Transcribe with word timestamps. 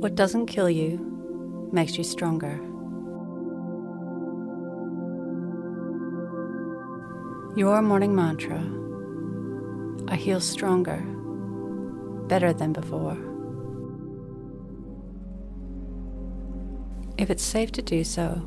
What 0.00 0.14
doesn't 0.14 0.46
kill 0.46 0.70
you 0.70 1.68
makes 1.72 1.98
you 1.98 2.04
stronger. 2.04 2.54
Your 7.54 7.82
morning 7.82 8.14
mantra 8.14 8.64
I 10.08 10.16
heal 10.16 10.40
stronger, 10.40 11.02
better 12.28 12.54
than 12.54 12.72
before. 12.72 13.18
If 17.18 17.28
it's 17.28 17.42
safe 17.42 17.70
to 17.72 17.82
do 17.82 18.02
so, 18.02 18.40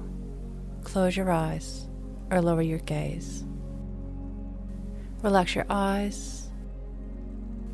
close 0.84 1.16
your 1.16 1.30
eyes 1.30 1.88
or 2.32 2.42
lower 2.42 2.64
your 2.64 2.80
gaze. 2.80 3.46
Relax 5.22 5.54
your 5.54 5.68
eyes, 5.70 6.50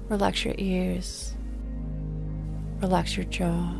relax 0.09 0.43
your 0.43 0.55
ears, 0.57 1.34
relax 2.82 3.18
your 3.18 3.25
jaw, 3.25 3.73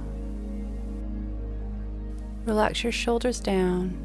relax 2.46 2.84
your 2.84 2.92
shoulders 2.92 3.40
down, 3.40 3.98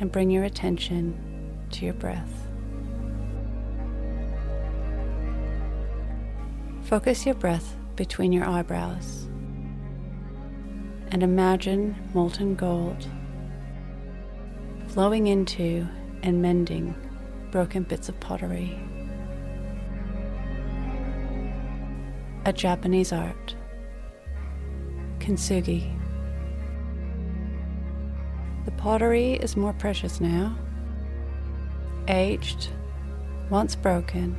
and 0.00 0.10
bring 0.10 0.30
your 0.30 0.44
attention 0.44 1.66
to 1.70 1.84
your 1.84 1.94
breath. 1.94 2.48
Focus 6.82 7.26
your 7.26 7.34
breath 7.34 7.76
between 7.96 8.32
your 8.32 8.46
eyebrows 8.46 9.28
and 11.10 11.22
imagine 11.22 11.94
molten 12.12 12.54
gold 12.54 13.06
flowing 14.88 15.26
into 15.28 15.86
and 16.22 16.40
mending 16.40 16.94
broken 17.50 17.82
bits 17.82 18.08
of 18.08 18.18
pottery. 18.20 18.78
A 22.46 22.52
Japanese 22.52 23.12
art, 23.12 23.54
kintsugi. 25.24 25.90
The 28.66 28.72
pottery 28.72 29.32
is 29.34 29.56
more 29.56 29.72
precious 29.72 30.20
now, 30.20 30.54
aged, 32.08 32.68
once 33.48 33.74
broken, 33.74 34.36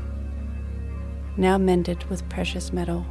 now 1.38 1.58
mended 1.58 2.04
with 2.04 2.30
precious 2.30 2.72
metal. 2.72 3.04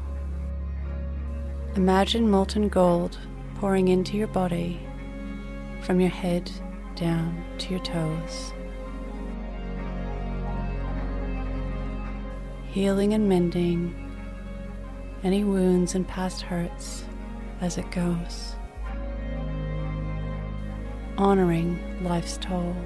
Imagine 1.75 2.31
molten 2.31 2.69
gold 2.69 3.19
pouring 3.57 3.89
into 3.89 4.17
your 4.17 4.29
body 4.29 4.79
from 5.83 5.99
your 5.99 6.11
head 6.11 6.49
down 6.95 7.45
to 7.59 7.71
your 7.71 7.83
toes. 7.83 8.53
Healing 12.69 13.15
and 13.15 13.29
mending 13.29 14.01
any 15.25 15.43
wounds 15.43 15.97
and 15.97 16.07
past 16.07 16.43
hurts 16.43 17.05
as 17.65 17.79
it 17.79 17.91
goes. 17.91 18.57
Honoring 21.17 22.05
life's 22.05 22.37
toll. 22.37 22.77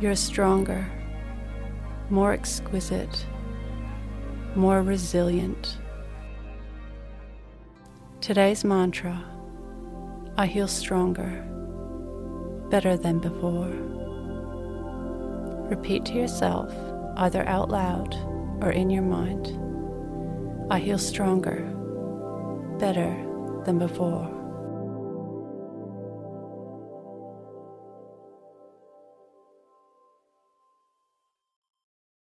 You're 0.00 0.16
stronger, 0.16 0.84
more 2.10 2.32
exquisite, 2.32 3.24
more 4.56 4.82
resilient. 4.82 5.78
Today's 8.20 8.64
mantra 8.64 9.24
I 10.36 10.46
heal 10.46 10.66
stronger 10.66 11.44
better 12.68 12.96
than 12.96 13.20
before. 13.20 13.70
Repeat 15.70 16.04
to 16.06 16.14
yourself, 16.14 16.74
either 17.16 17.46
out 17.46 17.68
loud 17.68 18.12
or 18.60 18.72
in 18.72 18.90
your 18.90 19.04
mind 19.04 19.46
I 20.68 20.80
heal 20.80 20.98
stronger, 20.98 21.75
better 22.78 23.10
than 23.64 23.78
before. 23.78 24.35